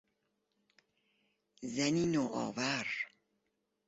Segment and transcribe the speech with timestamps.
[1.75, 2.87] زنی نوآور